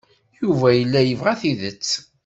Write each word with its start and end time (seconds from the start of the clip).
Yuba 0.41 0.67
yella 0.77 0.99
yebɣa 1.03 1.33
tidet. 1.39 1.89